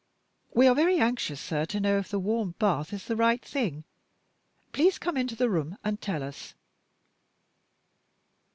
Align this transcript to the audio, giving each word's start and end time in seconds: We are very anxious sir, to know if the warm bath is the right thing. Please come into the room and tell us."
We 0.55 0.65
are 0.65 0.73
very 0.73 0.97
anxious 0.99 1.39
sir, 1.39 1.63
to 1.65 1.79
know 1.79 1.99
if 1.99 2.09
the 2.09 2.17
warm 2.17 2.55
bath 2.57 2.91
is 2.91 3.05
the 3.05 3.15
right 3.15 3.39
thing. 3.45 3.83
Please 4.71 4.97
come 4.97 5.15
into 5.15 5.35
the 5.35 5.47
room 5.47 5.77
and 5.83 6.01
tell 6.01 6.23
us." 6.23 6.55